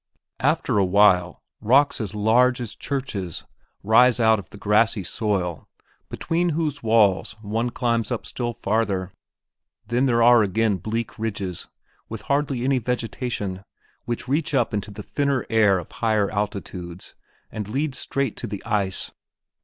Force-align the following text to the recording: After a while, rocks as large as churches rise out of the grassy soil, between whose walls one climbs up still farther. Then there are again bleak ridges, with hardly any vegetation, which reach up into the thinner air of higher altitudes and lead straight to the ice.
After 0.39 0.79
a 0.79 0.83
while, 0.83 1.43
rocks 1.59 2.01
as 2.01 2.15
large 2.15 2.59
as 2.59 2.73
churches 2.75 3.43
rise 3.83 4.19
out 4.19 4.39
of 4.39 4.49
the 4.49 4.57
grassy 4.57 5.03
soil, 5.03 5.67
between 6.09 6.49
whose 6.57 6.81
walls 6.81 7.35
one 7.43 7.69
climbs 7.69 8.09
up 8.09 8.25
still 8.25 8.51
farther. 8.51 9.13
Then 9.85 10.07
there 10.07 10.23
are 10.23 10.41
again 10.41 10.77
bleak 10.77 11.19
ridges, 11.19 11.67
with 12.09 12.21
hardly 12.23 12.63
any 12.63 12.79
vegetation, 12.79 13.63
which 14.05 14.27
reach 14.27 14.55
up 14.55 14.73
into 14.73 14.89
the 14.89 15.03
thinner 15.03 15.45
air 15.51 15.77
of 15.77 15.91
higher 15.91 16.31
altitudes 16.31 17.13
and 17.51 17.67
lead 17.67 17.93
straight 17.93 18.35
to 18.37 18.47
the 18.47 18.65
ice. 18.65 19.11